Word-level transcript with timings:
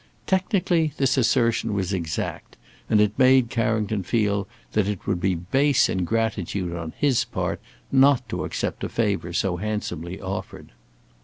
Technically 0.25 0.93
this 0.97 1.15
assertion 1.15 1.75
was 1.75 1.93
exact, 1.93 2.57
and 2.89 2.99
it 2.99 3.19
made 3.19 3.51
Carrington 3.51 4.01
feel 4.01 4.47
that 4.71 4.87
it 4.87 5.05
would 5.05 5.21
be 5.21 5.35
base 5.35 5.87
ingratitude 5.89 6.75
on 6.75 6.93
his 6.97 7.23
part 7.23 7.61
not 7.91 8.27
to 8.27 8.43
accept 8.43 8.83
a 8.83 8.89
favour 8.89 9.31
so 9.31 9.57
handsomely 9.57 10.19
offered. 10.19 10.71